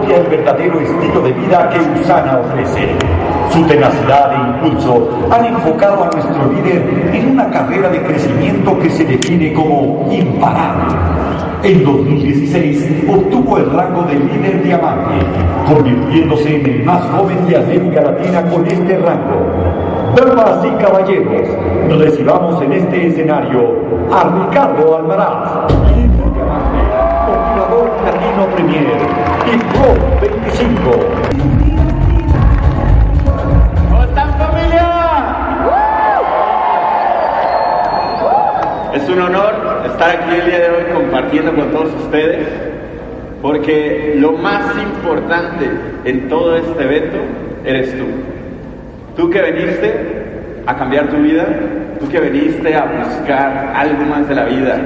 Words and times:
el 0.00 0.26
verdadero 0.26 0.80
estilo 0.80 1.20
de 1.20 1.32
vida 1.32 1.68
que 1.70 2.00
Usana 2.00 2.40
ofrece. 2.40 2.96
Su 3.50 3.62
tenacidad 3.64 4.32
e 4.32 4.66
impulso 4.66 5.08
han 5.30 5.44
enfocado 5.44 6.04
a 6.04 6.10
nuestro 6.10 6.50
líder 6.52 7.10
en 7.12 7.32
una 7.32 7.50
carrera 7.50 7.90
de 7.90 8.02
crecimiento 8.02 8.78
que 8.78 8.88
se 8.88 9.04
define 9.04 9.52
como 9.52 10.08
imparable. 10.10 10.94
En 11.62 11.84
2016 11.84 13.04
obtuvo 13.08 13.58
el 13.58 13.70
rango 13.70 14.02
de 14.04 14.14
líder 14.14 14.62
diamante, 14.62 15.14
convirtiéndose 15.68 16.56
en 16.56 16.66
el 16.66 16.84
más 16.84 17.04
joven 17.10 17.46
de 17.46 17.56
América 17.56 18.00
Latina 18.00 18.42
con 18.50 18.66
este 18.66 18.98
rango. 18.98 19.46
Damas 20.16 20.64
y 20.64 20.82
caballeros, 20.82 21.48
recibamos 21.98 22.60
en 22.62 22.72
este 22.72 23.08
escenario 23.08 23.76
a 24.10 24.24
Ricardo 24.24 24.96
Almaraz, 24.96 25.72
líder 25.94 26.32
diamante, 26.32 26.78
motivador 27.28 27.90
latino 28.04 28.46
premier 28.56 29.21
y 29.46 30.20
25. 30.20 30.90
¿Cómo 33.88 34.04
están 34.04 34.30
familia? 34.38 34.88
Es 38.94 39.08
un 39.08 39.20
honor 39.20 39.82
estar 39.86 40.10
aquí 40.10 40.34
el 40.36 40.46
día 40.46 40.58
de 40.60 40.70
hoy 40.70 40.92
compartiendo 40.92 41.54
con 41.54 41.70
todos 41.72 41.92
ustedes, 42.04 42.46
porque 43.40 44.14
lo 44.18 44.32
más 44.32 44.76
importante 44.76 45.70
en 46.04 46.28
todo 46.28 46.56
este 46.56 46.84
evento 46.84 47.18
eres 47.64 47.96
tú. 47.96 48.04
Tú 49.16 49.30
que 49.30 49.42
veniste 49.42 50.62
a 50.66 50.76
cambiar 50.76 51.08
tu 51.08 51.16
vida, 51.16 51.46
tú 51.98 52.08
que 52.08 52.20
veniste 52.20 52.74
a 52.74 52.84
buscar 52.84 53.72
algo 53.74 54.04
más 54.04 54.28
de 54.28 54.34
la 54.34 54.44
vida, 54.44 54.80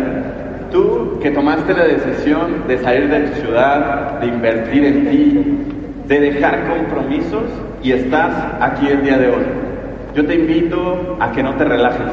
Tú 0.77 1.19
que 1.22 1.30
tomaste 1.30 1.72
la 1.72 1.84
decisión 1.84 2.69
de 2.69 2.77
salir 2.77 3.08
de 3.08 3.20
tu 3.20 3.41
ciudad, 3.41 4.20
de 4.20 4.27
invertir 4.27 4.84
en 4.84 5.08
ti, 5.08 5.44
de 6.06 6.20
dejar 6.20 6.68
compromisos 6.68 7.44
y 7.83 7.92
estás 7.92 8.34
aquí 8.60 8.86
el 8.86 9.02
día 9.02 9.16
de 9.16 9.28
hoy. 9.28 9.44
Yo 10.14 10.27
te 10.27 10.34
invito 10.34 11.16
a 11.18 11.33
que 11.33 11.42
no 11.42 11.55
te 11.55 11.64
relajes, 11.64 12.12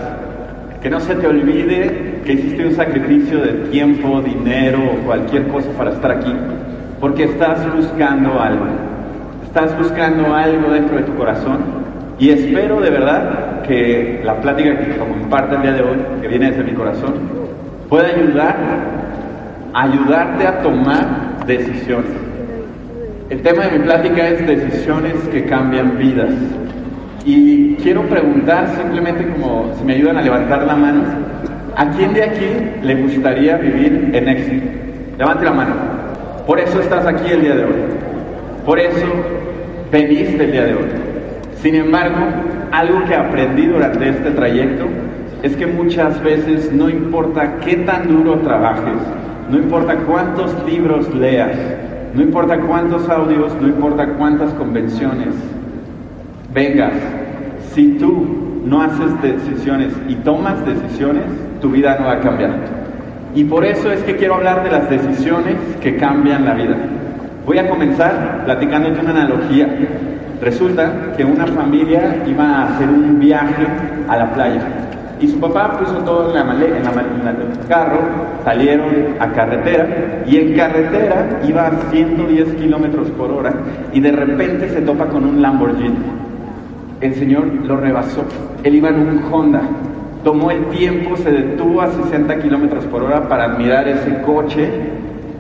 que 0.81 0.89
no 0.89 1.01
se 1.01 1.13
te 1.15 1.27
olvide 1.27 2.21
que 2.23 2.31
hiciste 2.31 2.65
un 2.65 2.73
sacrificio 2.73 3.41
de 3.41 3.51
tiempo, 3.69 4.21
dinero 4.21 4.79
o 4.93 5.05
cualquier 5.05 5.49
cosa 5.49 5.69
para 5.77 5.91
estar 5.91 6.11
aquí, 6.11 6.33
porque 7.01 7.25
estás 7.25 7.59
buscando 7.75 8.39
algo. 8.39 8.65
Estás 9.43 9.77
buscando 9.77 10.33
algo 10.33 10.71
dentro 10.71 10.95
de 10.95 11.03
tu 11.03 11.13
corazón 11.15 11.57
y 12.17 12.29
espero 12.29 12.79
de 12.79 12.89
verdad 12.91 13.61
que 13.63 14.21
la 14.23 14.39
plática 14.39 14.79
que 14.79 14.95
comparto 14.95 15.57
el 15.57 15.63
día 15.63 15.73
de 15.73 15.81
hoy, 15.81 15.97
que 16.21 16.29
viene 16.29 16.51
desde 16.51 16.63
mi 16.63 16.71
corazón, 16.71 17.42
puede 17.93 18.11
ayudar, 18.11 18.55
ayudarte 19.71 20.47
a 20.47 20.63
tomar 20.63 21.45
decisiones. 21.45 22.09
El 23.29 23.43
tema 23.43 23.65
de 23.65 23.77
mi 23.77 23.83
plática 23.83 24.29
es 24.29 24.47
decisiones 24.47 25.13
que 25.31 25.45
cambian 25.45 25.99
vidas. 25.99 26.31
Y 27.23 27.75
quiero 27.75 28.01
preguntar 28.09 28.67
simplemente 28.81 29.27
como 29.33 29.75
si 29.77 29.83
me 29.83 29.93
ayudan 29.93 30.17
a 30.17 30.21
levantar 30.23 30.63
la 30.63 30.75
mano, 30.75 31.03
¿a 31.77 31.91
quién 31.91 32.15
de 32.15 32.23
aquí 32.23 32.47
le 32.81 32.95
gustaría 32.95 33.57
vivir 33.57 34.09
en 34.11 34.27
éxito? 34.27 34.65
Levante 35.19 35.45
la 35.45 35.53
mano. 35.53 35.75
Por 36.47 36.59
eso 36.59 36.79
estás 36.79 37.05
aquí 37.05 37.31
el 37.31 37.41
día 37.41 37.55
de 37.57 37.65
hoy. 37.65 37.83
Por 38.65 38.79
eso 38.79 39.05
veniste 39.91 40.45
el 40.45 40.51
día 40.51 40.65
de 40.65 40.73
hoy. 40.73 40.89
Sin 41.61 41.75
embargo, 41.75 42.25
algo 42.71 43.05
que 43.05 43.13
aprendí 43.13 43.67
durante 43.67 44.09
este 44.09 44.31
trayecto 44.31 44.87
es 45.43 45.57
que 45.57 45.67
muchas 45.67 46.23
veces 46.23 46.71
no 46.71 46.89
importa 46.89 47.57
qué 47.59 47.75
tan 47.75 48.07
duro 48.07 48.39
trabajes, 48.39 48.95
no 49.51 49.57
importa 49.57 49.97
cuántos 49.97 50.55
libros 50.65 51.13
leas, 51.13 51.57
no 52.15 52.21
importa 52.21 52.57
cuántos 52.61 53.09
audios, 53.09 53.53
no 53.61 53.67
importa 53.67 54.07
cuántas 54.13 54.53
convenciones 54.53 55.35
vengas, 56.53 56.93
si 57.73 57.89
tú 57.97 58.61
no 58.65 58.81
haces 58.81 59.21
decisiones 59.21 59.93
y 60.07 60.15
tomas 60.15 60.65
decisiones, 60.65 61.25
tu 61.59 61.71
vida 61.71 61.97
no 61.99 62.05
va 62.05 62.13
a 62.13 62.19
cambiar. 62.21 62.51
Y 63.35 63.43
por 63.43 63.65
eso 63.65 63.91
es 63.91 64.01
que 64.03 64.15
quiero 64.15 64.35
hablar 64.35 64.63
de 64.63 64.71
las 64.71 64.89
decisiones 64.89 65.55
que 65.81 65.97
cambian 65.97 66.45
la 66.45 66.53
vida. 66.53 66.77
Voy 67.45 67.57
a 67.57 67.67
comenzar 67.67 68.43
platicándote 68.45 69.01
una 69.01 69.09
analogía. 69.09 69.67
Resulta 70.39 71.13
que 71.17 71.25
una 71.25 71.47
familia 71.47 72.23
iba 72.25 72.45
a 72.45 72.75
hacer 72.75 72.87
un 72.87 73.19
viaje 73.19 73.65
a 74.07 74.15
la 74.15 74.33
playa 74.33 74.61
y 75.23 75.27
su 75.29 75.39
papá 75.39 75.79
puso 75.79 75.99
todo 75.99 76.27
en, 76.27 76.35
la 76.35 76.43
maleta, 76.43 76.77
en, 76.79 76.83
la, 76.83 77.33
carro, 77.69 77.99
salieron 78.43 79.15
a 79.21 79.31
carretera 79.31 80.23
y 80.27 80.35
en 80.35 80.53
carretera 80.53 81.39
iba 81.47 81.67
a 81.67 81.71
110 81.91 82.55
kilómetros 82.55 83.07
por 83.11 83.31
hora 83.31 83.53
y 83.93 84.01
de 84.01 84.11
repente 84.11 84.67
se 84.67 84.81
topa 84.81 85.05
con 85.05 85.23
un 85.23 85.41
Lamborghini. 85.41 85.95
El 86.99 87.15
señor 87.15 87.45
lo 87.65 87.77
rebasó. 87.77 88.25
Él 88.63 88.75
iba 88.75 88.89
en 88.89 88.95
un 88.95 89.23
Honda. 89.31 89.61
Tomó 90.25 90.51
el 90.51 90.65
tiempo, 90.65 91.15
se 91.15 91.31
detuvo 91.31 91.81
a 91.81 91.87
60 91.87 92.39
kilómetros 92.39 92.83
por 92.87 93.03
hora 93.03 93.29
para 93.29 93.45
admirar 93.45 93.87
ese 93.87 94.21
coche, 94.23 94.69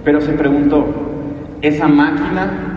pero 0.05 0.21
se 0.21 0.31
preguntó, 0.31 0.85
¿esa 1.61 1.89
máquina 1.89 2.69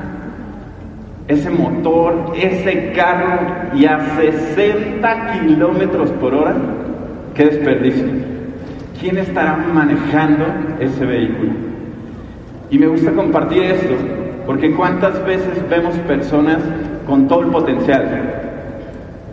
ese 1.29 1.51
motor, 1.51 2.33
ese 2.37 2.93
carro 2.93 3.39
y 3.75 3.85
a 3.85 3.99
60 4.17 5.41
kilómetros 5.41 6.11
por 6.13 6.35
hora 6.35 6.55
Qué 7.37 7.45
desperdicio. 7.45 8.07
¿Quién 8.99 9.19
estará 9.19 9.57
manejando 9.57 10.47
ese 10.81 11.05
vehículo? 11.05 11.51
Y 12.71 12.79
me 12.79 12.87
gusta 12.87 13.13
compartir 13.13 13.63
esto, 13.63 13.95
porque 14.47 14.75
cuántas 14.75 15.23
veces 15.27 15.63
vemos 15.69 15.95
personas 16.09 16.63
con 17.07 17.29
todo 17.29 17.43
el 17.43 17.49
potencial, 17.49 18.05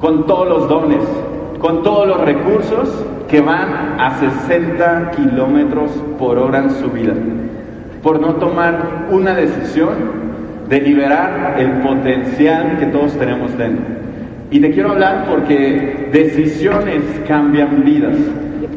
con 0.01 0.25
todos 0.25 0.49
los 0.49 0.67
dones, 0.67 1.03
con 1.59 1.81
todos 1.81 2.05
los 2.05 2.19
recursos 2.19 3.05
que 3.29 3.39
van 3.39 3.97
a 3.97 4.19
60 4.19 5.11
kilómetros 5.11 5.91
por 6.19 6.37
hora 6.37 6.59
en 6.59 6.71
su 6.71 6.89
vida, 6.89 7.13
por 8.01 8.19
no 8.19 8.35
tomar 8.35 9.07
una 9.11 9.33
decisión 9.33 9.93
de 10.67 10.81
liberar 10.81 11.55
el 11.57 11.71
potencial 11.79 12.77
que 12.79 12.87
todos 12.87 13.17
tenemos 13.17 13.57
dentro. 13.57 14.02
Y 14.53 14.59
te 14.59 14.69
quiero 14.69 14.91
hablar 14.91 15.25
porque 15.27 16.09
decisiones 16.11 17.01
cambian 17.27 17.83
vidas. 17.83 18.15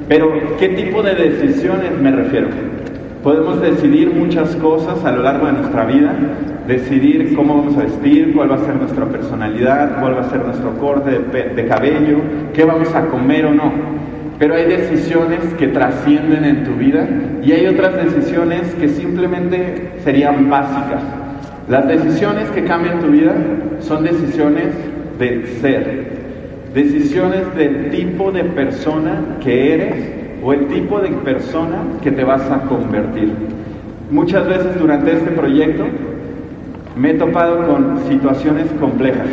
Pero, 0.08 0.32
¿qué 0.58 0.70
tipo 0.70 1.02
de 1.02 1.14
decisiones 1.14 1.90
me 2.00 2.12
refiero? 2.12 2.48
Podemos 3.22 3.60
decidir 3.60 4.10
muchas 4.10 4.56
cosas 4.56 5.04
a 5.04 5.12
lo 5.12 5.22
largo 5.22 5.44
de 5.48 5.52
nuestra 5.52 5.84
vida, 5.84 6.14
decidir 6.66 7.36
cómo 7.36 7.58
vamos 7.58 7.76
a 7.76 7.82
vestir, 7.82 8.32
cuál 8.34 8.52
va 8.52 8.54
a 8.54 8.64
ser 8.64 8.74
nuestra 8.76 9.04
personalidad, 9.04 10.00
cuál 10.00 10.16
va 10.16 10.20
a 10.20 10.30
ser 10.30 10.46
nuestro 10.46 10.70
corte 10.78 11.10
de, 11.10 11.50
de 11.50 11.66
cabello, 11.66 12.20
qué 12.54 12.64
vamos 12.64 12.94
a 12.94 13.04
comer 13.08 13.44
o 13.44 13.52
no. 13.52 13.70
Pero 14.38 14.54
hay 14.54 14.64
decisiones 14.64 15.40
que 15.58 15.68
trascienden 15.68 16.44
en 16.46 16.64
tu 16.64 16.72
vida 16.72 17.06
y 17.42 17.52
hay 17.52 17.66
otras 17.66 18.02
decisiones 18.02 18.74
que 18.80 18.88
simplemente 18.88 19.92
serían 20.02 20.48
básicas. 20.48 21.02
Las 21.68 21.86
decisiones 21.86 22.48
que 22.48 22.64
cambian 22.64 23.00
tu 23.00 23.08
vida 23.08 23.34
son 23.80 24.04
decisiones 24.04 24.68
de 25.18 25.46
ser, 25.60 26.16
decisiones 26.74 27.54
del 27.56 27.90
tipo 27.90 28.30
de 28.32 28.44
persona 28.44 29.20
que 29.42 29.74
eres 29.74 30.16
o 30.42 30.52
el 30.52 30.66
tipo 30.66 31.00
de 31.00 31.08
persona 31.08 31.78
que 32.02 32.10
te 32.10 32.22
vas 32.22 32.42
a 32.50 32.60
convertir. 32.62 33.32
Muchas 34.10 34.46
veces 34.46 34.78
durante 34.78 35.12
este 35.12 35.30
proyecto 35.30 35.84
me 36.96 37.10
he 37.10 37.14
topado 37.14 37.66
con 37.66 37.98
situaciones 38.08 38.66
complejas. 38.78 39.26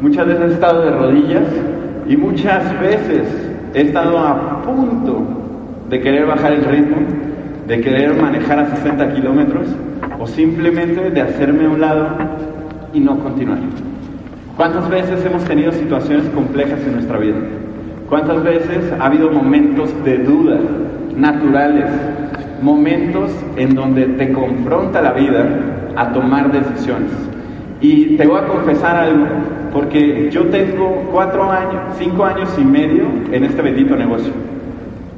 Muchas 0.00 0.26
veces 0.26 0.50
he 0.50 0.54
estado 0.54 0.82
de 0.82 0.90
rodillas 0.90 1.44
y 2.08 2.16
muchas 2.16 2.80
veces 2.80 3.22
he 3.74 3.82
estado 3.82 4.18
a 4.18 4.62
punto 4.62 5.22
de 5.88 6.00
querer 6.00 6.26
bajar 6.26 6.52
el 6.52 6.64
ritmo, 6.64 6.96
de 7.66 7.80
querer 7.80 8.14
manejar 8.20 8.58
a 8.58 8.76
60 8.76 9.14
kilómetros 9.14 9.66
o 10.18 10.26
simplemente 10.26 11.10
de 11.10 11.20
hacerme 11.20 11.66
a 11.66 11.70
un 11.70 11.80
lado 11.80 12.08
y 12.94 13.00
no 13.00 13.18
continuar. 13.18 13.58
¿Cuántas 14.56 14.88
veces 14.90 15.24
hemos 15.24 15.44
tenido 15.44 15.72
situaciones 15.72 16.28
complejas 16.28 16.78
en 16.86 16.92
nuestra 16.92 17.18
vida? 17.18 17.36
¿Cuántas 18.08 18.44
veces 18.44 18.92
ha 19.00 19.06
habido 19.06 19.30
momentos 19.30 19.90
de 20.04 20.18
duda 20.18 20.58
naturales? 21.16 21.86
Momentos 22.60 23.30
en 23.56 23.74
donde 23.74 24.04
te 24.04 24.30
confronta 24.30 25.00
la 25.00 25.12
vida 25.12 25.46
a 25.96 26.12
tomar 26.12 26.52
decisiones. 26.52 27.10
Y 27.80 28.16
te 28.16 28.26
voy 28.26 28.38
a 28.38 28.46
confesar 28.46 28.96
algo, 28.96 29.26
porque 29.72 30.30
yo 30.30 30.44
tengo 30.44 31.08
cuatro 31.10 31.50
años, 31.50 31.96
cinco 31.98 32.24
años 32.24 32.50
y 32.58 32.64
medio 32.64 33.04
en 33.32 33.44
este 33.44 33.62
bendito 33.62 33.96
negocio, 33.96 34.32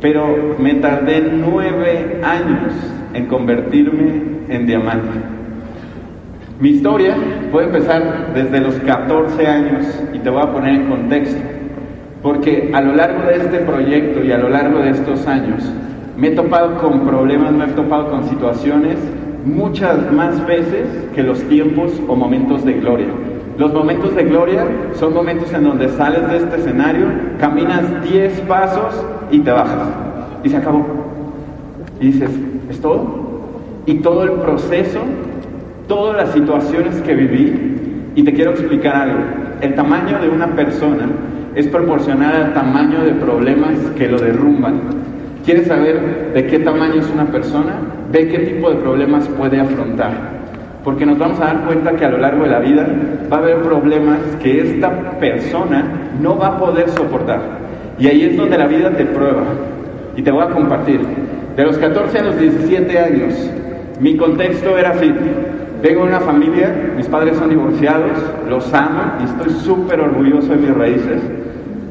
pero 0.01 0.55
me 0.59 0.75
tardé 0.75 1.29
nueve 1.33 2.21
años 2.23 2.73
en 3.13 3.27
convertirme 3.27 4.23
en 4.49 4.67
diamante. 4.67 5.34
Mi 6.61 6.71
historia 6.71 7.17
puede 7.51 7.67
empezar 7.67 8.33
desde 8.33 8.61
los 8.61 8.75
14 8.77 9.47
años 9.47 9.87
y 10.13 10.21
te 10.21 10.31
voy 10.31 10.41
a 10.41 10.53
poner 10.53 10.75
en 10.75 10.89
contexto, 10.89 11.41
porque 12.23 12.71
a 12.73 12.81
lo 12.81 12.95
largo 12.95 13.27
de 13.27 13.37
este 13.39 13.59
proyecto 13.59 14.23
y 14.23 14.31
a 14.31 14.39
lo 14.39 14.49
largo 14.49 14.79
de 14.79 14.91
estos 14.91 15.27
años 15.27 15.65
me 16.17 16.29
he 16.29 16.31
topado 16.31 16.77
con 16.79 17.01
problemas, 17.01 17.53
me 17.53 17.65
he 17.65 17.69
topado 17.69 18.09
con 18.09 18.29
situaciones 18.29 18.99
muchas 19.45 20.13
más 20.13 20.47
veces 20.47 20.87
que 21.13 21.25
los 21.25 21.43
tiempos 21.49 22.01
o 22.07 22.15
momentos 22.15 22.65
de 22.65 22.75
gloria. 22.75 23.09
Los 23.59 23.73
momentos 23.73 24.15
de 24.15 24.25
gloria 24.25 24.65
son 24.95 25.13
momentos 25.13 25.53
en 25.53 25.65
donde 25.65 25.89
sales 25.89 26.29
de 26.29 26.37
este 26.37 26.57
escenario, 26.57 27.07
caminas 27.41 27.83
10 28.05 28.41
pasos 28.43 29.05
y 29.33 29.41
te 29.41 29.51
bajas. 29.51 29.89
Y 30.45 30.51
se 30.51 30.57
acabó. 30.57 30.87
Y 32.01 32.07
dices, 32.07 32.31
¿es 32.71 32.81
todo? 32.81 33.25
Y 33.87 33.97
todo 33.97 34.23
el 34.23 34.33
proceso, 34.33 35.01
todas 35.87 36.17
las 36.17 36.33
situaciones 36.33 37.01
que 37.03 37.15
viví, 37.15 37.75
y 38.15 38.23
te 38.23 38.33
quiero 38.33 38.53
explicar 38.53 38.95
algo. 38.97 39.21
El 39.61 39.75
tamaño 39.75 40.19
de 40.21 40.29
una 40.29 40.47
persona 40.55 41.09
es 41.55 41.67
proporcional 41.69 42.35
al 42.35 42.53
tamaño 42.53 43.03
de 43.05 43.13
problemas 43.13 43.73
que 43.97 44.09
lo 44.09 44.19
derrumban. 44.19 44.81
¿Quieres 45.45 45.67
saber 45.67 46.33
de 46.33 46.47
qué 46.47 46.59
tamaño 46.61 47.01
es 47.01 47.11
una 47.11 47.27
persona? 47.27 47.75
Ve 48.11 48.29
qué 48.29 48.39
tipo 48.41 48.71
de 48.71 48.77
problemas 48.77 49.29
puede 49.29 49.61
afrontar. 49.61 50.13
Porque 50.83 51.07
nos 51.07 51.19
vamos 51.19 51.41
a 51.41 51.47
dar 51.47 51.65
cuenta 51.65 51.93
que 51.93 52.05
a 52.05 52.11
lo 52.11 52.19
largo 52.19 52.45
de 52.45 52.51
la 52.51 52.61
vida 52.61 52.87
va 53.33 53.39
a 53.39 53.41
haber 53.41 53.63
problemas 53.63 54.21
que 54.43 54.61
esta 54.61 55.19
persona 55.19 55.85
no 56.21 56.37
va 56.39 56.49
a 56.49 56.59
poder 56.59 56.89
soportar. 56.91 57.41
Y 57.99 58.07
ahí 58.07 58.23
es 58.25 58.37
donde 58.37 58.59
la 58.59 58.67
vida 58.67 58.91
te 58.91 59.05
prueba. 59.07 59.43
Y 60.17 60.23
te 60.23 60.31
voy 60.31 60.43
a 60.43 60.51
compartir. 60.51 61.01
De 61.57 61.65
los 61.65 61.79
14 61.79 62.19
a 62.19 62.23
los 62.25 62.39
17 62.39 62.99
años, 62.99 63.51
mi 64.01 64.17
contexto 64.17 64.77
era 64.77 64.91
así. 64.91 65.13
Vengo 65.85 66.01
de 66.01 66.09
una 66.09 66.21
familia, 66.21 66.95
mis 66.97 67.07
padres 67.09 67.37
son 67.37 67.51
divorciados, 67.51 68.13
los 68.49 68.73
amo 68.73 69.03
y 69.21 69.25
estoy 69.25 69.51
súper 69.51 70.01
orgulloso 70.01 70.49
de 70.49 70.57
mis 70.57 70.75
raíces. 70.75 71.21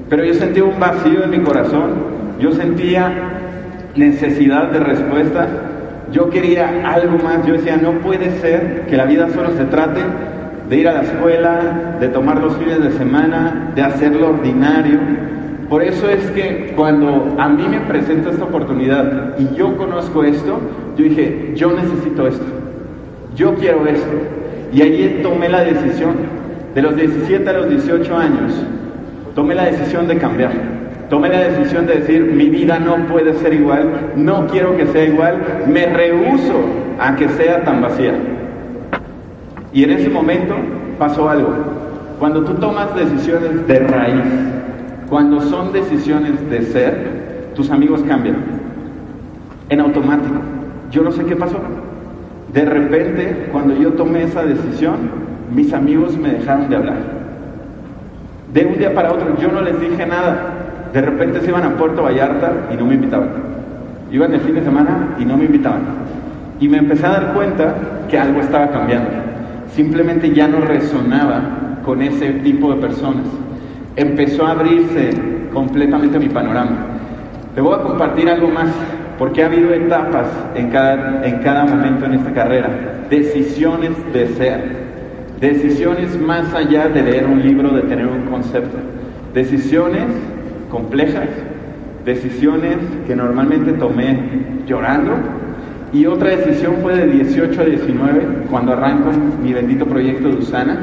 Pero 0.09 0.25
yo 0.25 0.33
sentía 0.33 0.63
un 0.63 0.79
vacío 0.79 1.23
en 1.23 1.29
mi 1.29 1.37
corazón, 1.37 1.91
yo 2.39 2.53
sentía 2.53 3.13
necesidad 3.95 4.71
de 4.71 4.79
respuesta. 4.79 5.47
Yo 6.11 6.31
quería 6.31 6.91
algo 6.91 7.19
más. 7.23 7.45
Yo 7.45 7.53
decía, 7.53 7.77
no 7.77 7.91
puede 7.99 8.39
ser 8.39 8.87
que 8.89 8.97
la 8.97 9.05
vida 9.05 9.29
solo 9.29 9.51
se 9.51 9.65
trate 9.65 10.01
de 10.69 10.75
ir 10.75 10.87
a 10.87 10.93
la 10.93 11.01
escuela, 11.03 11.97
de 11.99 12.07
tomar 12.07 12.41
los 12.41 12.57
fines 12.57 12.81
de 12.81 12.93
semana, 12.93 13.73
de 13.75 13.83
hacer 13.83 14.15
lo 14.15 14.29
ordinario. 14.29 14.97
Por 15.69 15.83
eso 15.83 16.09
es 16.09 16.31
que 16.31 16.73
cuando 16.75 17.35
a 17.37 17.47
mí 17.47 17.67
me 17.69 17.81
presenta 17.81 18.31
esta 18.31 18.43
oportunidad 18.43 19.37
y 19.37 19.55
yo 19.55 19.77
conozco 19.77 20.23
esto, 20.23 20.59
yo 20.97 21.03
dije, 21.03 21.51
yo 21.53 21.71
necesito 21.73 22.25
esto. 22.25 22.62
Yo 23.35 23.55
quiero 23.55 23.85
esto. 23.87 24.11
Y 24.73 24.81
ahí 24.81 25.19
tomé 25.21 25.49
la 25.49 25.63
decisión. 25.63 26.15
De 26.73 26.81
los 26.81 26.95
17 26.95 27.47
a 27.47 27.53
los 27.53 27.69
18 27.69 28.17
años, 28.17 28.53
tomé 29.35 29.53
la 29.53 29.65
decisión 29.65 30.07
de 30.07 30.17
cambiar. 30.17 30.51
Tomé 31.09 31.29
la 31.29 31.41
decisión 31.41 31.85
de 31.85 31.99
decir, 31.99 32.23
mi 32.23 32.49
vida 32.49 32.79
no 32.79 32.95
puede 33.05 33.35
ser 33.35 33.53
igual, 33.53 34.13
no 34.15 34.47
quiero 34.47 34.75
que 34.75 34.87
sea 34.87 35.05
igual, 35.05 35.37
me 35.67 35.85
rehuso 35.85 36.65
a 36.99 37.15
que 37.15 37.29
sea 37.29 37.63
tan 37.63 37.83
vacía. 37.83 38.13
Y 39.71 39.83
en 39.83 39.91
ese 39.91 40.09
momento 40.09 40.55
pasó 40.97 41.29
algo. 41.29 41.49
Cuando 42.17 42.43
tú 42.43 42.55
tomas 42.55 42.95
decisiones 42.95 43.67
de 43.67 43.79
raíz, 43.79 44.23
cuando 45.09 45.41
son 45.41 45.71
decisiones 45.71 46.49
de 46.49 46.61
ser, 46.63 47.51
tus 47.55 47.69
amigos 47.69 48.01
cambian. 48.07 48.37
En 49.69 49.79
automático. 49.79 50.39
Yo 50.89 51.03
no 51.03 51.11
sé 51.11 51.23
qué 51.25 51.35
pasó. 51.35 51.59
De 52.53 52.65
repente, 52.65 53.49
cuando 53.51 53.75
yo 53.75 53.93
tomé 53.93 54.23
esa 54.23 54.43
decisión, 54.43 54.97
mis 55.53 55.73
amigos 55.73 56.17
me 56.17 56.29
dejaron 56.29 56.69
de 56.69 56.75
hablar. 56.75 56.97
De 58.53 58.65
un 58.65 58.77
día 58.77 58.93
para 58.93 59.11
otro, 59.11 59.35
yo 59.39 59.51
no 59.51 59.61
les 59.61 59.79
dije 59.79 60.05
nada. 60.05 60.89
De 60.93 61.01
repente 61.01 61.41
se 61.41 61.49
iban 61.49 61.63
a 61.63 61.75
Puerto 61.75 62.03
Vallarta 62.03 62.69
y 62.71 62.77
no 62.77 62.85
me 62.85 62.93
invitaban. 62.93 63.29
Iban 64.11 64.33
el 64.33 64.41
fin 64.41 64.53
de 64.53 64.63
semana 64.63 65.15
y 65.17 65.25
no 65.25 65.35
me 65.35 65.45
invitaban. 65.45 65.81
Y 66.59 66.67
me 66.67 66.77
empecé 66.77 67.07
a 67.07 67.09
dar 67.09 67.33
cuenta 67.33 67.73
que 68.07 68.19
algo 68.19 68.41
estaba 68.41 68.69
cambiando. 68.69 69.09
Simplemente 69.73 70.31
ya 70.31 70.47
no 70.47 70.59
resonaba 70.59 71.79
con 71.83 72.03
ese 72.03 72.29
tipo 72.43 72.71
de 72.75 72.79
personas. 72.79 73.25
Empezó 73.95 74.45
a 74.45 74.51
abrirse 74.51 75.09
completamente 75.51 76.19
mi 76.19 76.29
panorama. 76.29 76.77
Te 77.55 77.61
voy 77.61 77.73
a 77.73 77.81
compartir 77.81 78.29
algo 78.29 78.49
más, 78.49 78.69
porque 79.17 79.43
ha 79.43 79.47
habido 79.47 79.73
etapas 79.73 80.27
en 80.55 80.69
cada, 80.69 81.25
en 81.25 81.39
cada 81.39 81.65
momento 81.65 82.05
en 82.05 82.13
esta 82.13 82.31
carrera. 82.33 82.69
Decisiones 83.09 83.91
de 84.13 84.27
ser. 84.29 84.83
Decisiones 85.39 86.19
más 86.19 86.53
allá 86.53 86.87
de 86.87 87.03
leer 87.03 87.25
un 87.25 87.41
libro, 87.41 87.69
de 87.69 87.81
tener 87.83 88.07
un 88.07 88.23
concepto. 88.23 88.77
Decisiones 89.33 90.05
complejas, 90.69 91.27
decisiones 92.05 92.77
que 93.05 93.15
normalmente 93.15 93.73
tomé 93.73 94.17
llorando. 94.65 95.13
Y 95.91 96.07
otra 96.07 96.29
decisión 96.29 96.77
fue 96.81 96.95
de 96.95 97.07
18 97.07 97.61
a 97.61 97.65
19, 97.65 98.21
cuando 98.49 98.73
arranco 98.73 99.11
mi 99.43 99.53
bendito 99.53 99.85
proyecto 99.85 100.29
de 100.29 100.37
Usana, 100.37 100.79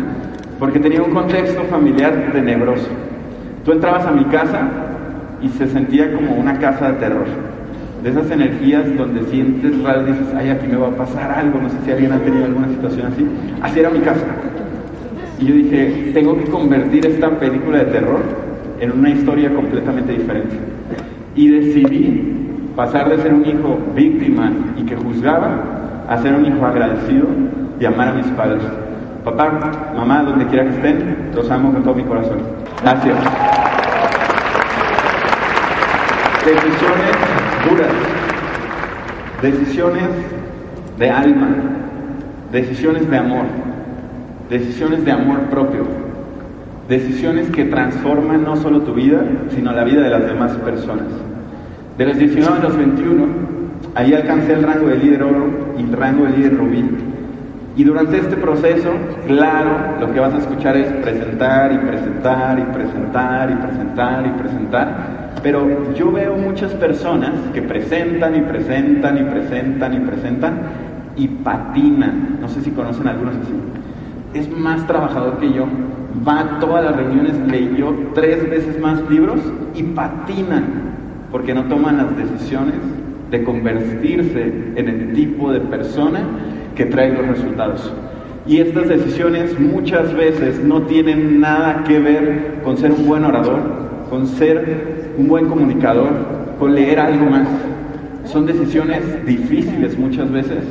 porque 0.58 0.78
tenía 0.78 1.02
un 1.02 1.10
contexto 1.10 1.62
familiar 1.64 2.30
tenebroso. 2.32 2.86
Tú 3.64 3.72
entrabas 3.72 4.06
a 4.06 4.12
mi 4.12 4.24
casa 4.26 4.68
y 5.42 5.48
se 5.48 5.66
sentía 5.66 6.14
como 6.14 6.34
una 6.34 6.58
casa 6.58 6.92
de 6.92 6.98
terror. 6.98 7.49
De 8.02 8.10
esas 8.10 8.30
energías 8.30 8.84
donde 8.96 9.22
sientes 9.24 9.82
raro, 9.82 10.04
dices, 10.04 10.26
ay, 10.34 10.48
aquí 10.48 10.66
me 10.66 10.76
va 10.76 10.88
a 10.88 10.96
pasar 10.96 11.30
algo, 11.32 11.60
no 11.60 11.68
sé 11.68 11.76
si 11.84 11.90
alguien 11.90 12.12
ha 12.12 12.18
tenido 12.18 12.46
alguna 12.46 12.68
situación 12.68 13.12
así. 13.12 13.26
Así 13.60 13.80
era 13.80 13.90
mi 13.90 14.00
casa. 14.00 14.24
Y 15.38 15.46
yo 15.46 15.54
dije, 15.54 16.10
tengo 16.14 16.36
que 16.36 16.44
convertir 16.44 17.06
esta 17.06 17.30
película 17.30 17.78
de 17.78 17.84
terror 17.86 18.20
en 18.80 18.92
una 18.92 19.10
historia 19.10 19.54
completamente 19.54 20.12
diferente. 20.12 20.56
Y 21.34 21.48
decidí 21.48 22.40
pasar 22.74 23.10
de 23.10 23.18
ser 23.18 23.34
un 23.34 23.44
hijo 23.44 23.78
víctima 23.94 24.50
y 24.78 24.82
que 24.84 24.96
juzgaba 24.96 26.04
a 26.08 26.18
ser 26.22 26.34
un 26.34 26.46
hijo 26.46 26.64
agradecido 26.64 27.26
y 27.78 27.84
amar 27.84 28.08
a 28.08 28.12
mis 28.14 28.26
padres. 28.28 28.62
Papá, 29.24 29.92
mamá, 29.94 30.22
donde 30.22 30.46
quiera 30.46 30.64
que 30.64 30.70
estén, 30.70 31.16
los 31.34 31.50
amo 31.50 31.72
con 31.72 31.82
todo 31.82 31.94
mi 31.94 32.04
corazón. 32.04 32.38
Gracias. 32.82 33.49
Decisiones 36.50 37.14
duras, 37.70 37.92
decisiones 39.40 40.08
de 40.98 41.08
alma, 41.08 41.48
decisiones 42.50 43.08
de 43.08 43.16
amor, 43.16 43.44
decisiones 44.48 45.04
de 45.04 45.12
amor 45.12 45.42
propio, 45.42 45.84
decisiones 46.88 47.50
que 47.50 47.66
transforman 47.66 48.42
no 48.42 48.56
solo 48.56 48.80
tu 48.80 48.94
vida, 48.94 49.22
sino 49.54 49.70
la 49.70 49.84
vida 49.84 50.00
de 50.00 50.10
las 50.10 50.26
demás 50.26 50.50
personas. 50.56 51.06
De 51.96 52.06
los 52.06 52.18
19 52.18 52.58
a 52.58 52.62
los 52.64 52.76
21, 52.76 53.26
ahí 53.94 54.12
alcancé 54.12 54.54
el 54.54 54.64
rango 54.64 54.88
de 54.88 54.98
líder 54.98 55.22
oro 55.22 55.46
y 55.78 55.82
el 55.82 55.92
rango 55.92 56.24
de 56.24 56.36
líder 56.36 56.56
rubí. 56.56 56.84
Y 57.76 57.84
durante 57.84 58.18
este 58.18 58.36
proceso, 58.36 58.90
claro, 59.26 60.00
lo 60.00 60.12
que 60.12 60.20
vas 60.20 60.34
a 60.34 60.38
escuchar 60.38 60.76
es 60.76 60.92
presentar 61.04 61.72
y 61.72 61.78
presentar 61.78 62.58
y 62.58 62.62
presentar 62.62 63.50
y 63.50 63.54
presentar 63.54 64.26
y 64.26 64.30
presentar. 64.40 65.30
Pero 65.42 65.94
yo 65.94 66.10
veo 66.10 66.36
muchas 66.36 66.72
personas 66.74 67.32
que 67.54 67.62
presentan 67.62 68.36
y 68.36 68.40
presentan 68.40 69.18
y 69.18 69.22
presentan 69.22 69.94
y 69.94 70.00
presentan 70.00 70.58
y 71.16 71.28
patinan. 71.28 72.38
No 72.40 72.48
sé 72.48 72.60
si 72.60 72.70
conocen 72.72 73.06
algunos 73.06 73.36
así. 73.36 73.54
Es 74.34 74.50
más 74.50 74.86
trabajador 74.86 75.38
que 75.38 75.52
yo, 75.52 75.66
va 76.26 76.40
a 76.40 76.58
todas 76.58 76.84
las 76.84 76.96
reuniones, 76.96 77.34
leyó 77.48 77.94
tres 78.14 78.48
veces 78.50 78.80
más 78.80 79.00
libros 79.08 79.40
y 79.74 79.82
patinan 79.84 80.90
porque 81.30 81.54
no 81.54 81.64
toman 81.64 81.96
las 81.96 82.16
decisiones 82.16 82.74
de 83.30 83.44
convertirse 83.44 84.72
en 84.74 84.88
el 84.88 85.12
tipo 85.12 85.52
de 85.52 85.60
persona 85.60 86.20
que 86.80 86.86
trae 86.86 87.12
los 87.12 87.26
resultados. 87.26 87.92
Y 88.46 88.56
estas 88.56 88.88
decisiones 88.88 89.60
muchas 89.60 90.14
veces 90.14 90.64
no 90.64 90.80
tienen 90.84 91.38
nada 91.38 91.84
que 91.86 91.98
ver 91.98 92.62
con 92.64 92.78
ser 92.78 92.92
un 92.92 93.06
buen 93.06 93.22
orador, 93.22 93.60
con 94.08 94.26
ser 94.26 95.12
un 95.18 95.28
buen 95.28 95.44
comunicador, 95.46 96.08
con 96.58 96.74
leer 96.74 96.98
algo 96.98 97.26
más. 97.26 97.46
Son 98.24 98.46
decisiones 98.46 99.02
difíciles 99.26 99.98
muchas 99.98 100.32
veces. 100.32 100.64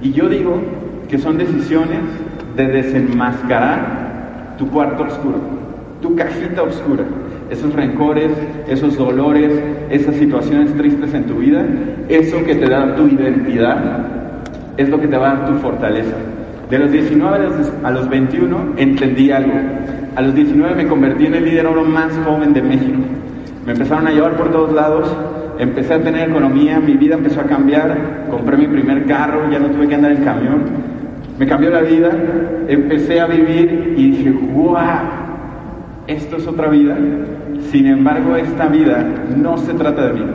Y 0.00 0.12
yo 0.12 0.28
digo 0.28 0.62
que 1.08 1.18
son 1.18 1.36
decisiones 1.36 1.98
de 2.54 2.68
desenmascarar 2.68 4.54
tu 4.58 4.68
cuarto 4.68 5.02
oscuro, 5.02 5.40
tu 6.00 6.14
cajita 6.14 6.62
oscura, 6.62 7.02
esos 7.50 7.74
rencores, 7.74 8.30
esos 8.68 8.96
dolores, 8.96 9.50
esas 9.90 10.14
situaciones 10.14 10.72
tristes 10.76 11.12
en 11.12 11.24
tu 11.24 11.38
vida, 11.38 11.66
eso 12.08 12.44
que 12.44 12.54
te 12.54 12.68
da 12.68 12.94
tu 12.94 13.08
identidad, 13.08 14.15
es 14.76 14.88
lo 14.88 15.00
que 15.00 15.08
te 15.08 15.16
va 15.16 15.30
a 15.30 15.34
dar 15.36 15.46
tu 15.46 15.54
fortaleza. 15.58 16.14
De 16.70 16.78
los 16.78 16.90
19 16.90 17.48
a 17.84 17.90
los 17.90 18.08
21 18.08 18.74
entendí 18.76 19.30
algo. 19.30 19.52
A 20.16 20.22
los 20.22 20.34
19 20.34 20.74
me 20.74 20.86
convertí 20.86 21.26
en 21.26 21.34
el 21.34 21.44
líder 21.44 21.66
oro 21.66 21.84
más 21.84 22.12
joven 22.24 22.52
de 22.52 22.62
México. 22.62 22.98
Me 23.64 23.72
empezaron 23.72 24.06
a 24.06 24.10
llevar 24.10 24.36
por 24.36 24.50
todos 24.50 24.72
lados, 24.72 25.14
empecé 25.58 25.94
a 25.94 26.02
tener 26.02 26.28
economía, 26.28 26.80
mi 26.80 26.94
vida 26.94 27.14
empezó 27.14 27.40
a 27.40 27.44
cambiar, 27.44 28.26
compré 28.30 28.56
mi 28.56 28.66
primer 28.66 29.04
carro, 29.06 29.50
ya 29.50 29.58
no 29.58 29.68
tuve 29.68 29.88
que 29.88 29.94
andar 29.94 30.12
en 30.12 30.24
camión. 30.24 30.62
Me 31.38 31.46
cambió 31.46 31.70
la 31.70 31.82
vida, 31.82 32.10
empecé 32.68 33.20
a 33.20 33.26
vivir 33.26 33.94
y 33.96 34.10
dije, 34.10 34.30
¡guau! 34.30 35.26
Esto 36.06 36.36
es 36.36 36.46
otra 36.46 36.68
vida. 36.68 36.96
Sin 37.70 37.86
embargo, 37.86 38.36
esta 38.36 38.68
vida 38.68 39.04
no 39.36 39.58
se 39.58 39.74
trata 39.74 40.06
de 40.08 40.12
mí. 40.14 40.26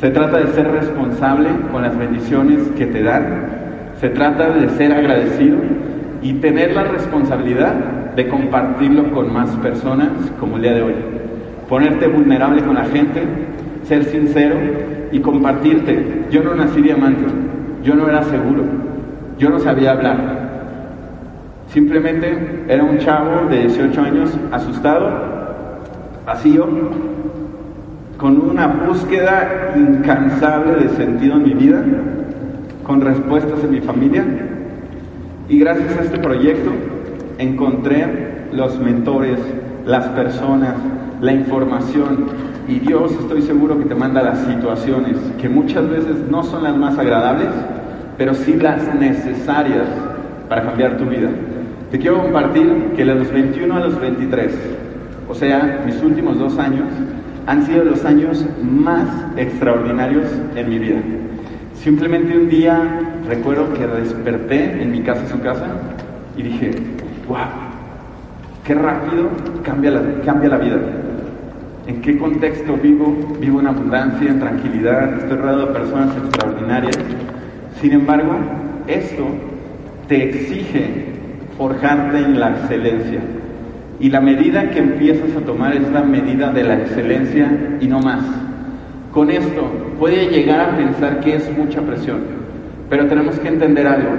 Se 0.00 0.10
trata 0.10 0.38
de 0.38 0.46
ser 0.48 0.70
responsable 0.70 1.48
con 1.72 1.82
las 1.82 1.96
bendiciones 1.96 2.68
que 2.76 2.86
te 2.86 3.02
dan 3.02 3.58
se 4.00 4.10
trata 4.10 4.50
de 4.50 4.68
ser 4.70 4.92
agradecido 4.92 5.58
y 6.22 6.34
tener 6.34 6.74
la 6.74 6.84
responsabilidad 6.84 7.74
de 8.14 8.28
compartirlo 8.28 9.10
con 9.12 9.32
más 9.32 9.50
personas 9.56 10.10
como 10.38 10.56
el 10.56 10.62
día 10.62 10.74
de 10.74 10.82
hoy. 10.82 10.94
Ponerte 11.68 12.06
vulnerable 12.06 12.62
con 12.62 12.74
la 12.74 12.84
gente, 12.84 13.22
ser 13.84 14.04
sincero 14.04 14.56
y 15.10 15.20
compartirte. 15.20 16.26
Yo 16.30 16.42
no 16.42 16.54
nací 16.54 16.80
diamante, 16.80 17.24
yo 17.82 17.94
no 17.94 18.08
era 18.08 18.22
seguro, 18.22 18.62
yo 19.38 19.50
no 19.50 19.58
sabía 19.58 19.92
hablar. 19.92 20.38
Simplemente 21.68 22.64
era 22.68 22.84
un 22.84 22.98
chavo 22.98 23.48
de 23.50 23.66
18 23.66 24.00
años 24.00 24.38
asustado, 24.52 25.10
vacío, 26.24 26.68
con 28.18 28.50
una 28.50 28.66
búsqueda 28.66 29.74
incansable 29.76 30.74
de 30.74 30.88
sentido 30.96 31.36
en 31.36 31.42
mi 31.44 31.54
vida 31.54 31.82
con 32.82 33.00
respuestas 33.00 33.62
en 33.62 33.70
mi 33.70 33.80
familia. 33.80 34.24
Y 35.48 35.58
gracias 35.60 35.96
a 35.96 36.02
este 36.02 36.18
proyecto 36.18 36.70
encontré 37.38 38.48
los 38.52 38.78
mentores, 38.80 39.38
las 39.86 40.06
personas, 40.08 40.74
la 41.20 41.32
información 41.32 42.26
y 42.66 42.80
Dios 42.80 43.12
estoy 43.12 43.42
seguro 43.42 43.78
que 43.78 43.84
te 43.84 43.94
manda 43.94 44.22
las 44.22 44.40
situaciones 44.40 45.16
que 45.40 45.48
muchas 45.48 45.88
veces 45.88 46.16
no 46.30 46.42
son 46.42 46.64
las 46.64 46.76
más 46.76 46.98
agradables, 46.98 47.48
pero 48.16 48.34
sí 48.34 48.54
las 48.54 48.94
necesarias 48.94 49.86
para 50.48 50.64
cambiar 50.64 50.96
tu 50.96 51.04
vida. 51.04 51.28
Te 51.90 51.98
quiero 51.98 52.22
compartir 52.22 52.92
que 52.96 53.04
de 53.04 53.14
los 53.14 53.32
21 53.32 53.74
a 53.74 53.80
los 53.80 54.00
23, 54.00 54.52
o 55.28 55.34
sea, 55.34 55.82
mis 55.86 56.02
últimos 56.02 56.38
dos 56.38 56.58
años, 56.58 56.88
han 57.48 57.64
sido 57.64 57.82
los 57.82 58.04
años 58.04 58.44
más 58.62 59.08
extraordinarios 59.38 60.26
en 60.54 60.68
mi 60.68 60.78
vida. 60.78 60.98
Simplemente 61.72 62.36
un 62.36 62.50
día 62.50 62.78
recuerdo 63.26 63.72
que 63.72 63.86
desperté 63.86 64.82
en 64.82 64.92
mi 64.92 65.00
casa, 65.00 65.26
su 65.26 65.40
casa, 65.40 65.66
y 66.36 66.42
dije, 66.42 66.72
wow, 67.26 67.38
qué 68.66 68.74
rápido 68.74 69.30
cambia 69.62 69.92
la, 69.92 70.02
cambia 70.26 70.50
la 70.50 70.58
vida. 70.58 70.76
¿En 71.86 72.02
qué 72.02 72.18
contexto 72.18 72.76
vivo? 72.76 73.16
Vivo 73.40 73.60
en 73.60 73.68
abundancia, 73.68 74.28
en 74.28 74.40
tranquilidad, 74.40 75.14
estoy 75.18 75.38
rodeado 75.38 75.66
de 75.68 75.72
personas 75.72 76.14
extraordinarias. 76.18 76.98
Sin 77.80 77.92
embargo, 77.92 78.34
esto 78.86 79.24
te 80.06 80.28
exige 80.28 81.06
forjarte 81.56 82.18
en 82.18 82.38
la 82.38 82.50
excelencia. 82.50 83.20
Y 84.00 84.10
la 84.10 84.20
medida 84.20 84.70
que 84.70 84.78
empiezas 84.78 85.34
a 85.36 85.40
tomar 85.40 85.74
es 85.76 85.90
la 85.90 86.02
medida 86.02 86.52
de 86.52 86.62
la 86.62 86.74
excelencia 86.74 87.50
y 87.80 87.88
no 87.88 87.98
más. 88.00 88.22
Con 89.12 89.30
esto 89.30 89.68
puede 89.98 90.28
llegar 90.28 90.60
a 90.60 90.76
pensar 90.76 91.18
que 91.20 91.34
es 91.34 91.50
mucha 91.56 91.80
presión, 91.82 92.20
pero 92.88 93.06
tenemos 93.06 93.38
que 93.40 93.48
entender 93.48 93.86
algo. 93.88 94.10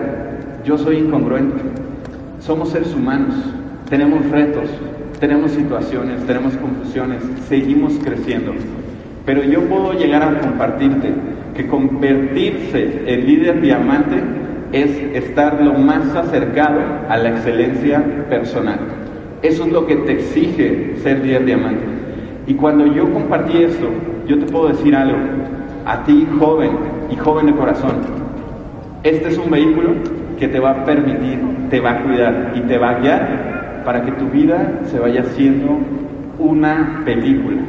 Yo 0.66 0.78
soy 0.78 0.98
incongruente. 0.98 1.62
Somos 2.40 2.70
seres 2.70 2.94
humanos, 2.94 3.34
tenemos 3.90 4.30
retos, 4.30 4.70
tenemos 5.20 5.52
situaciones, 5.52 6.26
tenemos 6.26 6.56
confusiones, 6.58 7.24
seguimos 7.48 7.94
creciendo. 8.04 8.54
Pero 9.26 9.44
yo 9.44 9.62
puedo 9.62 9.94
llegar 9.94 10.24
a 10.24 10.40
compartirte 10.40 11.14
que 11.56 11.68
convertirse 11.68 13.04
en 13.06 13.26
líder 13.26 13.62
diamante 13.62 14.16
es 14.74 14.90
estar 15.16 15.62
lo 15.62 15.74
más 15.74 16.16
acercado 16.16 16.80
a 17.08 17.18
la 17.18 17.30
excelencia 17.30 18.04
personal. 18.30 18.99
Eso 19.42 19.64
es 19.64 19.72
lo 19.72 19.86
que 19.86 19.96
te 19.96 20.14
exige 20.14 20.96
ser 20.98 21.20
líder 21.20 21.46
diamante. 21.46 21.84
Y 22.48 22.56
cuando 22.56 22.86
yo 22.88 23.12
compartí 23.14 23.64
esto, 23.64 23.88
yo 24.28 24.40
te 24.40 24.52
puedo 24.52 24.70
decir 24.70 24.96
algo, 24.96 25.18
a 25.86 26.04
ti 26.04 26.28
joven 26.40 26.72
y 27.10 27.16
joven 27.16 27.46
de 27.46 27.54
corazón, 27.54 27.94
este 29.04 29.30
es 29.30 29.38
un 29.38 29.50
vehículo 29.50 29.92
que 30.38 30.48
te 30.48 30.60
va 30.60 30.72
a 30.72 30.86
permitir, 30.86 31.40
te 31.70 31.80
va 31.80 31.92
a 31.92 32.04
cuidar 32.04 32.54
y 32.56 32.62
te 32.62 32.78
va 32.78 32.90
a 32.90 33.00
guiar 33.00 33.84
para 33.86 34.04
que 34.04 34.12
tu 34.14 34.28
vida 34.30 34.82
se 34.86 35.00
vaya 35.00 35.22
haciendo 35.22 35.80
una 36.38 37.02
película. 37.06 37.62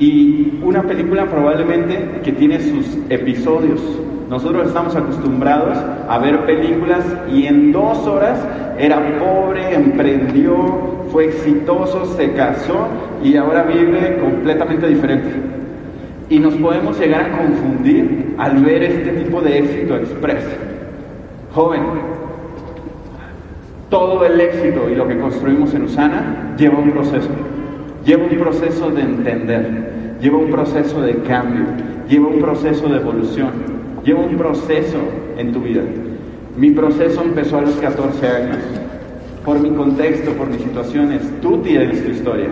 Y 0.00 0.58
una 0.62 0.82
película 0.82 1.26
probablemente 1.26 2.22
que 2.24 2.32
tiene 2.32 2.58
sus 2.58 2.96
episodios. 3.10 3.82
Nosotros 4.30 4.68
estamos 4.68 4.96
acostumbrados 4.96 5.76
a 6.08 6.18
ver 6.18 6.46
películas 6.46 7.04
y 7.30 7.46
en 7.46 7.70
dos 7.70 7.98
horas 8.06 8.38
era 8.78 9.18
pobre, 9.18 9.74
emprendió, 9.74 10.56
fue 11.12 11.26
exitoso, 11.26 12.06
se 12.16 12.32
casó 12.32 12.88
y 13.22 13.36
ahora 13.36 13.64
vive 13.64 14.16
completamente 14.18 14.88
diferente. 14.88 15.28
Y 16.30 16.38
nos 16.38 16.54
podemos 16.54 16.98
llegar 16.98 17.20
a 17.20 17.36
confundir 17.36 18.36
al 18.38 18.64
ver 18.64 18.82
este 18.82 19.10
tipo 19.10 19.42
de 19.42 19.58
éxito 19.58 19.96
expreso. 19.96 20.48
Joven, 21.52 21.82
todo 23.90 24.24
el 24.24 24.40
éxito 24.40 24.88
y 24.88 24.94
lo 24.94 25.06
que 25.06 25.18
construimos 25.18 25.74
en 25.74 25.82
Usana 25.82 26.54
lleva 26.56 26.78
un 26.78 26.90
proceso. 26.92 27.28
Lleva 28.04 28.24
un 28.24 28.38
proceso 28.38 28.90
de 28.90 29.02
entender, 29.02 30.16
lleva 30.20 30.38
un 30.38 30.50
proceso 30.50 31.00
de 31.02 31.14
cambio, 31.22 31.66
lleva 32.08 32.28
un 32.28 32.40
proceso 32.40 32.88
de 32.88 32.96
evolución, 32.96 33.50
lleva 34.04 34.20
un 34.20 34.36
proceso 34.36 34.98
en 35.36 35.52
tu 35.52 35.60
vida. 35.60 35.82
Mi 36.56 36.70
proceso 36.70 37.22
empezó 37.22 37.58
a 37.58 37.62
los 37.62 37.74
14 37.76 38.26
años. 38.26 38.58
Por 39.44 39.60
mi 39.60 39.70
contexto, 39.70 40.32
por 40.32 40.48
mis 40.48 40.60
situaciones, 40.60 41.22
tú 41.40 41.58
tienes 41.58 42.04
tu 42.04 42.10
historia. 42.10 42.48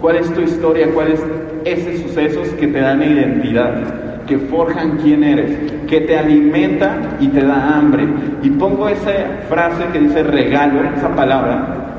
¿Cuál 0.00 0.16
es 0.16 0.32
tu 0.32 0.40
historia? 0.40 0.88
¿Cuál 0.92 1.12
es 1.12 1.20
esos 1.64 2.00
sucesos 2.02 2.48
que 2.50 2.66
te 2.66 2.80
dan 2.80 3.02
identidad, 3.02 4.24
que 4.26 4.38
forjan 4.38 4.98
quién 4.98 5.24
eres, 5.24 5.56
que 5.88 6.00
te 6.02 6.16
alimenta 6.16 7.16
y 7.20 7.28
te 7.28 7.44
da 7.44 7.76
hambre. 7.76 8.06
Y 8.42 8.50
pongo 8.50 8.88
esa 8.88 9.12
frase 9.48 9.84
que 9.92 10.00
dice 10.00 10.22
regalo, 10.22 10.82
esa 10.96 11.14
palabra, 11.14 11.89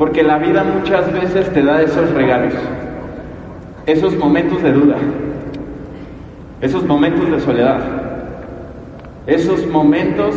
porque 0.00 0.22
la 0.22 0.38
vida 0.38 0.64
muchas 0.64 1.12
veces 1.12 1.52
te 1.52 1.62
da 1.62 1.82
esos 1.82 2.10
regalos, 2.14 2.54
esos 3.84 4.16
momentos 4.16 4.62
de 4.62 4.72
duda, 4.72 4.96
esos 6.62 6.86
momentos 6.86 7.30
de 7.30 7.38
soledad, 7.38 7.80
esos 9.26 9.66
momentos 9.66 10.34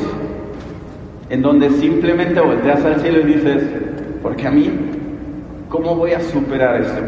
en 1.30 1.42
donde 1.42 1.70
simplemente 1.70 2.42
volteas 2.42 2.84
al 2.84 3.00
cielo 3.00 3.22
y 3.22 3.36
dices, 3.36 3.64
porque 4.22 4.48
a 4.48 4.52
mí, 4.52 4.70
¿cómo 5.70 5.96
voy 5.96 6.12
a 6.12 6.20
superar 6.20 6.82
esto? 6.82 7.02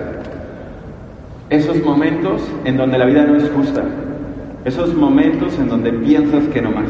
Esos 1.49 1.83
momentos 1.83 2.41
en 2.63 2.77
donde 2.77 2.97
la 2.97 3.03
vida 3.03 3.25
no 3.25 3.35
es 3.35 3.49
justa. 3.49 3.83
Esos 4.63 4.95
momentos 4.95 5.59
en 5.59 5.67
donde 5.67 5.91
piensas 5.91 6.45
que 6.53 6.61
no 6.61 6.71
más. 6.71 6.89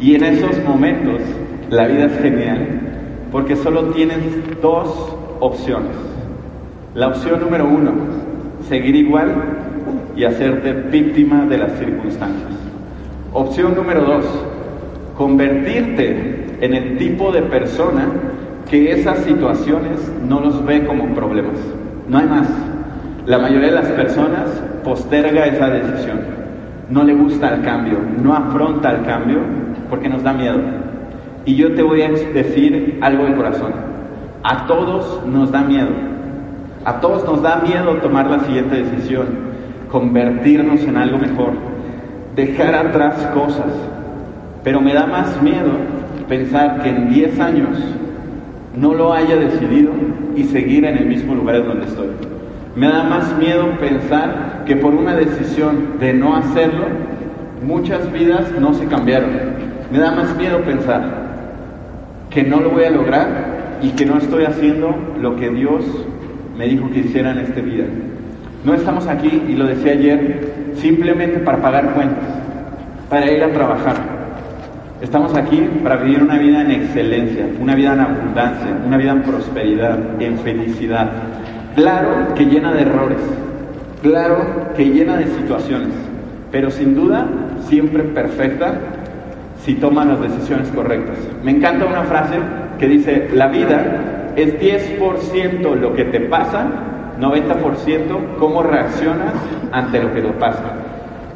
Y 0.00 0.16
en 0.16 0.24
esos 0.24 0.60
momentos 0.64 1.22
la 1.70 1.86
vida 1.86 2.06
es 2.06 2.18
genial 2.20 2.87
porque 3.30 3.56
solo 3.56 3.84
tienes 3.88 4.18
dos 4.60 5.16
opciones. 5.40 5.96
La 6.94 7.08
opción 7.08 7.40
número 7.40 7.66
uno, 7.66 7.92
seguir 8.68 8.96
igual 8.96 9.32
y 10.16 10.24
hacerte 10.24 10.72
víctima 10.72 11.44
de 11.46 11.58
las 11.58 11.72
circunstancias. 11.78 12.52
Opción 13.32 13.74
número 13.74 14.02
dos, 14.02 14.24
convertirte 15.16 16.56
en 16.60 16.74
el 16.74 16.98
tipo 16.98 17.30
de 17.30 17.42
persona 17.42 18.06
que 18.68 18.92
esas 18.92 19.18
situaciones 19.18 20.10
no 20.26 20.40
los 20.40 20.64
ve 20.64 20.84
como 20.86 21.14
problemas. 21.14 21.58
No 22.08 22.18
hay 22.18 22.26
más. 22.26 22.48
La 23.26 23.38
mayoría 23.38 23.68
de 23.68 23.74
las 23.74 23.88
personas 23.88 24.48
posterga 24.82 25.46
esa 25.46 25.68
decisión. 25.68 26.20
No 26.90 27.04
le 27.04 27.14
gusta 27.14 27.54
el 27.54 27.62
cambio, 27.62 27.98
no 28.22 28.34
afronta 28.34 28.90
el 28.90 29.04
cambio 29.04 29.38
porque 29.90 30.08
nos 30.08 30.22
da 30.22 30.32
miedo. 30.32 30.58
Y 31.48 31.54
yo 31.54 31.72
te 31.72 31.82
voy 31.82 32.02
a 32.02 32.10
decir 32.10 32.98
algo 33.00 33.24
de 33.24 33.34
corazón. 33.34 33.72
A 34.42 34.66
todos 34.66 35.24
nos 35.24 35.50
da 35.50 35.62
miedo. 35.62 35.88
A 36.84 37.00
todos 37.00 37.24
nos 37.24 37.40
da 37.40 37.62
miedo 37.66 37.94
tomar 38.02 38.28
la 38.28 38.40
siguiente 38.40 38.82
decisión, 38.82 39.28
convertirnos 39.90 40.82
en 40.82 40.98
algo 40.98 41.16
mejor, 41.16 41.52
dejar 42.36 42.74
atrás 42.74 43.14
cosas. 43.32 43.72
Pero 44.62 44.82
me 44.82 44.92
da 44.92 45.06
más 45.06 45.42
miedo 45.42 45.72
pensar 46.28 46.82
que 46.82 46.90
en 46.90 47.08
10 47.08 47.40
años 47.40 47.78
no 48.76 48.92
lo 48.92 49.14
haya 49.14 49.36
decidido 49.36 49.92
y 50.36 50.44
seguir 50.44 50.84
en 50.84 50.98
el 50.98 51.06
mismo 51.06 51.34
lugar 51.34 51.64
donde 51.64 51.86
estoy. 51.86 52.08
Me 52.76 52.88
da 52.88 53.04
más 53.04 53.34
miedo 53.38 53.70
pensar 53.80 54.64
que 54.66 54.76
por 54.76 54.94
una 54.94 55.16
decisión 55.16 55.98
de 55.98 56.12
no 56.12 56.36
hacerlo, 56.36 56.84
muchas 57.66 58.12
vidas 58.12 58.52
no 58.60 58.74
se 58.74 58.84
cambiaron. 58.84 59.30
Me 59.90 59.98
da 59.98 60.10
más 60.10 60.36
miedo 60.36 60.60
pensar 60.60 61.17
que 62.30 62.42
no 62.42 62.60
lo 62.60 62.70
voy 62.70 62.84
a 62.84 62.90
lograr 62.90 63.78
y 63.82 63.90
que 63.90 64.04
no 64.04 64.18
estoy 64.18 64.44
haciendo 64.44 64.94
lo 65.20 65.36
que 65.36 65.50
Dios 65.50 65.84
me 66.56 66.66
dijo 66.66 66.90
que 66.90 67.00
hiciera 67.00 67.30
en 67.32 67.38
este 67.38 67.62
vida. 67.62 67.84
No 68.64 68.74
estamos 68.74 69.06
aquí, 69.06 69.44
y 69.48 69.52
lo 69.52 69.66
decía 69.66 69.92
ayer, 69.92 70.72
simplemente 70.74 71.38
para 71.38 71.58
pagar 71.58 71.94
cuentas, 71.94 72.24
para 73.08 73.30
ir 73.30 73.42
a 73.42 73.52
trabajar. 73.52 74.18
Estamos 75.00 75.34
aquí 75.36 75.68
para 75.84 75.96
vivir 75.96 76.22
una 76.22 76.38
vida 76.38 76.62
en 76.62 76.72
excelencia, 76.72 77.46
una 77.60 77.76
vida 77.76 77.92
en 77.92 78.00
abundancia, 78.00 78.76
una 78.84 78.96
vida 78.96 79.12
en 79.12 79.22
prosperidad, 79.22 80.20
en 80.20 80.38
felicidad. 80.38 81.12
Claro 81.76 82.34
que 82.34 82.46
llena 82.46 82.72
de 82.72 82.82
errores, 82.82 83.20
claro 84.02 84.72
que 84.76 84.86
llena 84.86 85.16
de 85.16 85.26
situaciones, 85.26 85.94
pero 86.50 86.68
sin 86.70 86.96
duda 86.96 87.28
siempre 87.68 88.02
perfecta 88.02 88.74
si 89.68 89.74
toman 89.74 90.08
las 90.08 90.22
decisiones 90.22 90.70
correctas. 90.70 91.18
Me 91.44 91.50
encanta 91.50 91.84
una 91.84 92.04
frase 92.04 92.36
que 92.78 92.88
dice, 92.88 93.28
la 93.34 93.48
vida 93.48 94.32
es 94.34 94.58
10% 94.58 95.74
lo 95.74 95.92
que 95.92 96.06
te 96.06 96.20
pasa, 96.20 96.66
90% 97.20 98.38
cómo 98.38 98.62
reaccionas 98.62 99.34
ante 99.70 100.02
lo 100.02 100.14
que 100.14 100.22
te 100.22 100.28
pasa. 100.28 100.72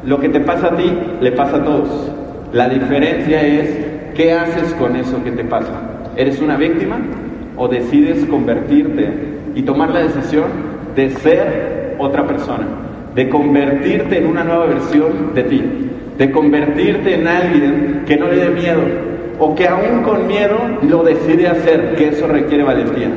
Lo 0.03 0.19
que 0.19 0.29
te 0.29 0.39
pasa 0.39 0.69
a 0.69 0.75
ti 0.75 0.91
le 1.21 1.31
pasa 1.33 1.57
a 1.57 1.63
todos. 1.63 2.11
La 2.53 2.69
diferencia 2.69 3.39
es 3.39 3.69
qué 4.15 4.33
haces 4.33 4.73
con 4.79 4.95
eso 4.95 5.23
que 5.23 5.29
te 5.29 5.43
pasa. 5.43 5.73
¿Eres 6.15 6.41
una 6.41 6.57
víctima 6.57 6.97
o 7.55 7.67
decides 7.67 8.25
convertirte 8.25 9.11
y 9.53 9.61
tomar 9.61 9.91
la 9.91 9.99
decisión 9.99 10.45
de 10.95 11.11
ser 11.11 11.97
otra 11.99 12.25
persona? 12.25 12.65
De 13.13 13.29
convertirte 13.29 14.17
en 14.17 14.25
una 14.25 14.43
nueva 14.43 14.65
versión 14.65 15.35
de 15.35 15.43
ti, 15.43 15.82
de 16.17 16.31
convertirte 16.31 17.15
en 17.15 17.27
alguien 17.27 18.03
que 18.05 18.17
no 18.17 18.27
le 18.27 18.35
dé 18.37 18.49
miedo 18.49 18.81
o 19.39 19.55
que 19.55 19.67
aún 19.67 20.03
con 20.03 20.27
miedo 20.27 20.57
lo 20.87 21.03
decide 21.03 21.47
hacer, 21.47 21.95
que 21.95 22.09
eso 22.09 22.27
requiere 22.27 22.63
valentía. 22.63 23.09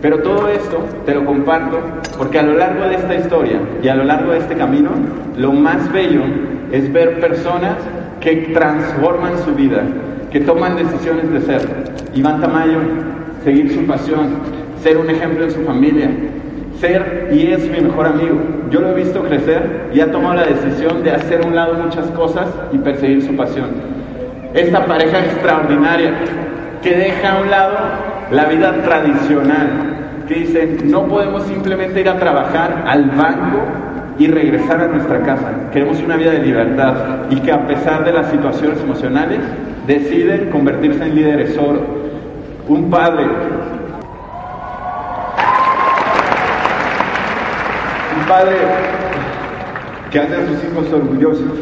Pero 0.00 0.18
todo 0.18 0.48
esto 0.48 0.84
te 1.06 1.14
lo 1.14 1.24
comparto 1.24 1.78
porque 2.18 2.38
a 2.38 2.42
lo 2.42 2.54
largo 2.54 2.88
de 2.88 2.96
esta 2.96 3.14
historia 3.14 3.60
y 3.82 3.88
a 3.88 3.94
lo 3.94 4.04
largo 4.04 4.32
de 4.32 4.38
este 4.38 4.56
camino, 4.56 4.90
lo 5.36 5.52
más 5.52 5.92
bello 5.92 6.22
es 6.72 6.92
ver 6.92 7.20
personas 7.20 7.76
que 8.20 8.50
transforman 8.52 9.38
su 9.44 9.54
vida, 9.54 9.82
que 10.30 10.40
toman 10.40 10.76
decisiones 10.76 11.30
de 11.30 11.40
ser. 11.42 11.68
Iván 12.14 12.40
Tamayo, 12.40 12.78
seguir 13.44 13.72
su 13.72 13.84
pasión, 13.86 14.30
ser 14.82 14.96
un 14.96 15.10
ejemplo 15.10 15.44
en 15.44 15.50
su 15.50 15.62
familia, 15.62 16.10
ser 16.80 17.30
y 17.32 17.46
es 17.48 17.70
mi 17.70 17.80
mejor 17.80 18.06
amigo. 18.06 18.40
Yo 18.72 18.80
lo 18.80 18.88
he 18.92 18.94
visto 18.94 19.22
crecer 19.22 19.90
y 19.92 20.00
ha 20.00 20.10
tomado 20.10 20.34
la 20.34 20.44
decisión 20.46 21.02
de 21.02 21.10
hacer 21.10 21.44
un 21.46 21.54
lado 21.54 21.74
muchas 21.74 22.06
cosas 22.12 22.48
y 22.72 22.78
perseguir 22.78 23.22
su 23.22 23.36
pasión. 23.36 23.66
Esta 24.54 24.86
pareja 24.86 25.18
extraordinaria 25.18 26.14
que 26.82 26.96
deja 26.96 27.34
a 27.34 27.42
un 27.42 27.50
lado 27.50 27.76
la 28.30 28.46
vida 28.46 28.72
tradicional, 28.82 30.24
que 30.26 30.34
dice, 30.36 30.78
no 30.84 31.06
podemos 31.06 31.42
simplemente 31.42 32.00
ir 32.00 32.08
a 32.08 32.18
trabajar 32.18 32.84
al 32.86 33.10
banco 33.10 33.58
y 34.18 34.26
regresar 34.28 34.80
a 34.80 34.88
nuestra 34.88 35.20
casa. 35.20 35.50
Queremos 35.70 36.00
una 36.00 36.16
vida 36.16 36.30
de 36.30 36.38
libertad 36.38 36.94
y 37.28 37.36
que 37.40 37.52
a 37.52 37.66
pesar 37.66 38.06
de 38.06 38.12
las 38.14 38.30
situaciones 38.30 38.80
emocionales 38.80 39.40
deciden 39.86 40.48
convertirse 40.48 41.04
en 41.04 41.14
líderes 41.14 41.58
oro. 41.58 41.82
Un 42.68 42.88
padre 42.88 43.26
padre 48.26 48.56
que 50.10 50.18
hace 50.18 50.34
a 50.34 50.46
sus 50.46 50.64
hijos 50.64 50.92
orgullosos, 50.92 51.58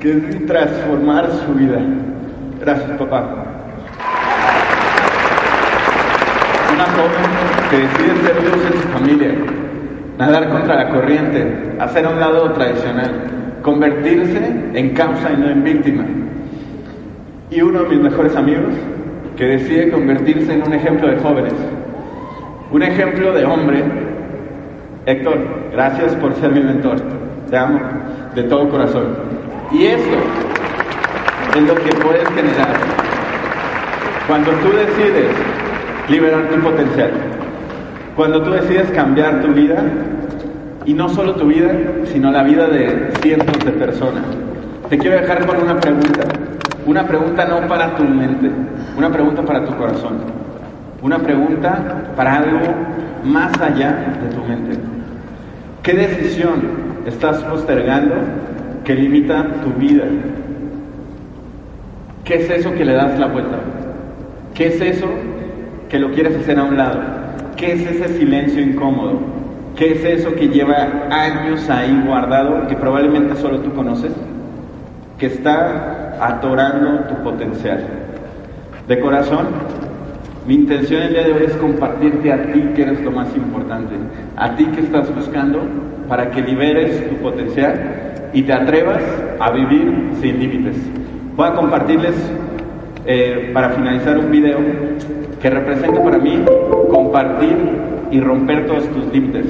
que 0.00 0.12
es 0.12 0.46
transformar 0.46 1.30
su 1.46 1.54
vida. 1.54 1.80
Gracias, 2.60 2.90
papá. 2.98 3.44
Una 6.74 6.84
joven 6.84 7.70
que 7.70 7.76
decide 7.78 8.16
ser 8.22 8.44
luz 8.44 8.66
en 8.66 8.82
su 8.82 8.88
familia, 8.88 9.34
nadar 10.18 10.48
contra 10.48 10.76
la 10.76 10.90
corriente, 10.90 11.76
hacer 11.78 12.06
un 12.06 12.20
lado 12.20 12.52
tradicional, 12.52 13.10
convertirse 13.62 14.70
en 14.74 14.90
causa 14.90 15.32
y 15.32 15.36
no 15.36 15.48
en 15.48 15.64
víctima. 15.64 16.04
Y 17.50 17.62
uno 17.62 17.82
de 17.82 17.88
mis 17.90 18.00
mejores 18.00 18.34
amigos 18.36 18.72
que 19.36 19.44
decide 19.44 19.90
convertirse 19.90 20.52
en 20.52 20.62
un 20.62 20.74
ejemplo 20.74 21.08
de 21.08 21.16
jóvenes, 21.18 21.54
un 22.70 22.82
ejemplo 22.82 23.32
de 23.32 23.44
hombre 23.44 23.84
Héctor, 25.04 25.61
gracias 25.72 26.14
por 26.16 26.34
ser 26.36 26.52
mi 26.52 26.60
mentor. 26.60 26.96
Te 27.50 27.56
amo 27.56 27.80
de 28.34 28.42
todo 28.44 28.68
corazón. 28.68 29.16
Y 29.72 29.86
eso 29.86 30.18
es 31.56 31.62
lo 31.62 31.74
que 31.74 31.90
puedes 31.96 32.28
generar 32.28 32.76
cuando 34.26 34.50
tú 34.52 34.68
decides 34.70 35.30
liberar 36.08 36.48
tu 36.48 36.60
potencial. 36.60 37.10
Cuando 38.16 38.42
tú 38.42 38.50
decides 38.50 38.90
cambiar 38.90 39.40
tu 39.40 39.48
vida, 39.48 39.82
y 40.84 40.94
no 40.94 41.08
solo 41.08 41.34
tu 41.34 41.46
vida, 41.46 41.70
sino 42.06 42.30
la 42.30 42.42
vida 42.42 42.66
de 42.66 43.10
cientos 43.20 43.64
de 43.64 43.72
personas. 43.72 44.24
Te 44.88 44.98
quiero 44.98 45.20
dejar 45.20 45.46
con 45.46 45.62
una 45.62 45.78
pregunta. 45.80 46.24
Una 46.84 47.06
pregunta 47.06 47.44
no 47.44 47.66
para 47.68 47.94
tu 47.94 48.02
mente, 48.02 48.50
una 48.96 49.08
pregunta 49.08 49.42
para 49.42 49.64
tu 49.64 49.76
corazón. 49.76 50.18
Una 51.00 51.18
pregunta 51.18 52.12
para 52.16 52.38
algo 52.38 52.58
más 53.24 53.52
allá 53.60 54.16
de 54.20 54.34
tu 54.34 54.44
mente. 54.44 54.91
¿Qué 55.82 55.94
decisión 55.94 56.62
estás 57.06 57.42
postergando 57.42 58.14
que 58.84 58.94
limita 58.94 59.44
tu 59.64 59.70
vida? 59.80 60.04
¿Qué 62.24 62.36
es 62.36 62.50
eso 62.50 62.72
que 62.72 62.84
le 62.84 62.92
das 62.92 63.18
la 63.18 63.26
vuelta? 63.26 63.58
¿Qué 64.54 64.68
es 64.68 64.80
eso 64.80 65.08
que 65.88 65.98
lo 65.98 66.12
quieres 66.12 66.36
hacer 66.36 66.60
a 66.60 66.62
un 66.62 66.76
lado? 66.76 67.00
¿Qué 67.56 67.72
es 67.72 67.80
ese 67.80 68.16
silencio 68.16 68.62
incómodo? 68.62 69.18
¿Qué 69.74 69.94
es 69.94 70.04
eso 70.04 70.32
que 70.36 70.48
lleva 70.50 71.08
años 71.10 71.68
ahí 71.68 72.00
guardado 72.06 72.68
que 72.68 72.76
probablemente 72.76 73.34
solo 73.34 73.58
tú 73.58 73.72
conoces? 73.72 74.12
Que 75.18 75.26
está 75.26 76.16
atorando 76.20 77.00
tu 77.08 77.16
potencial. 77.24 77.84
De 78.86 79.00
corazón, 79.00 79.48
mi 80.46 80.54
intención 80.54 81.02
el 81.02 81.10
día 81.10 81.22
de 81.22 81.32
hoy 81.34 81.44
es 81.46 81.52
compartirte 81.52 82.32
a 82.32 82.42
ti 82.52 82.60
que 82.74 82.82
eres 82.82 83.00
lo 83.02 83.12
más 83.12 83.28
importante, 83.36 83.94
a 84.36 84.56
ti 84.56 84.64
que 84.66 84.80
estás 84.80 85.14
buscando 85.14 85.60
para 86.08 86.32
que 86.32 86.42
liberes 86.42 87.08
tu 87.08 87.16
potencial 87.16 88.28
y 88.32 88.42
te 88.42 88.52
atrevas 88.52 89.02
a 89.38 89.52
vivir 89.52 90.10
sin 90.20 90.40
límites. 90.40 90.76
Voy 91.36 91.46
a 91.46 91.54
compartirles 91.54 92.16
eh, 93.06 93.50
para 93.54 93.70
finalizar 93.70 94.18
un 94.18 94.32
video 94.32 94.58
que 95.40 95.48
representa 95.48 96.02
para 96.02 96.18
mí 96.18 96.42
compartir 96.90 97.56
y 98.10 98.20
romper 98.20 98.66
todos 98.66 98.88
tus 98.88 99.12
límites. 99.12 99.46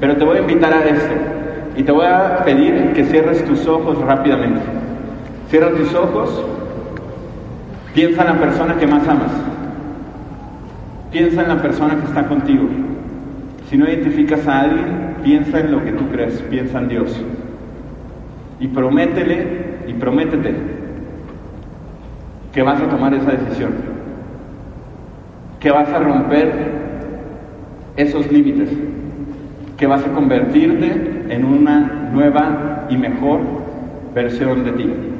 Pero 0.00 0.16
te 0.16 0.24
voy 0.24 0.38
a 0.38 0.40
invitar 0.40 0.72
a 0.72 0.84
esto 0.84 1.14
y 1.76 1.84
te 1.84 1.92
voy 1.92 2.06
a 2.06 2.42
pedir 2.44 2.92
que 2.94 3.04
cierres 3.04 3.44
tus 3.44 3.68
ojos 3.68 3.96
rápidamente. 4.00 4.60
Cierra 5.50 5.70
tus 5.70 5.94
ojos, 5.94 6.44
piensa 7.94 8.22
en 8.22 8.28
la 8.28 8.40
persona 8.40 8.76
que 8.76 8.86
más 8.88 9.06
amas. 9.06 9.30
Piensa 11.12 11.42
en 11.42 11.48
la 11.48 11.60
persona 11.60 11.96
que 11.96 12.06
está 12.06 12.26
contigo. 12.26 12.66
Si 13.68 13.76
no 13.76 13.86
identificas 13.86 14.48
a 14.48 14.62
alguien, 14.62 15.16
piensa 15.22 15.60
en 15.60 15.70
lo 15.70 15.84
que 15.84 15.92
tú 15.92 16.08
crees, 16.08 16.40
piensa 16.50 16.78
en 16.78 16.88
Dios. 16.88 17.22
Y 18.58 18.68
prométele 18.68 19.46
y 19.86 19.92
prométete 19.92 20.54
que 22.54 22.62
vas 22.62 22.80
a 22.80 22.88
tomar 22.88 23.12
esa 23.12 23.30
decisión, 23.30 23.72
que 25.60 25.70
vas 25.70 25.88
a 25.88 25.98
romper 25.98 26.52
esos 27.96 28.30
límites, 28.32 28.70
que 29.76 29.86
vas 29.86 30.04
a 30.04 30.12
convertirte 30.12 31.26
en 31.28 31.44
una 31.44 32.10
nueva 32.12 32.86
y 32.88 32.96
mejor 32.96 33.40
versión 34.14 34.64
de 34.64 34.72
ti. 34.72 35.11